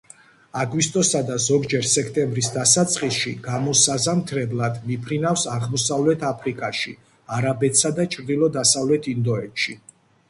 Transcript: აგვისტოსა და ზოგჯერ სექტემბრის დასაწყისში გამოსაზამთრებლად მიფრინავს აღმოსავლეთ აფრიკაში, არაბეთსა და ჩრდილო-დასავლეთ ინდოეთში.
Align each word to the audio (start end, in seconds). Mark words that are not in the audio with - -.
აგვისტოსა 0.59 1.19
და 1.25 1.35
ზოგჯერ 1.47 1.83
სექტემბრის 1.89 2.49
დასაწყისში 2.55 3.33
გამოსაზამთრებლად 3.49 4.81
მიფრინავს 4.87 5.45
აღმოსავლეთ 5.59 6.27
აფრიკაში, 6.33 6.97
არაბეთსა 7.39 7.93
და 8.01 8.11
ჩრდილო-დასავლეთ 8.17 9.13
ინდოეთში. 9.17 9.81